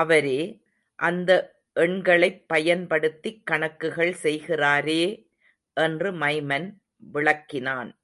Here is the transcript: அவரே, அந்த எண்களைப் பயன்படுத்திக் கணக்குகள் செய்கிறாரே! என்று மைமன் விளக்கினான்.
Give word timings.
அவரே, 0.00 0.38
அந்த 0.98 1.30
எண்களைப் 1.76 2.44
பயன்படுத்திக் 2.46 3.46
கணக்குகள் 3.46 4.14
செய்கிறாரே! 4.22 5.02
என்று 5.76 6.12
மைமன் 6.14 6.68
விளக்கினான். 7.12 7.90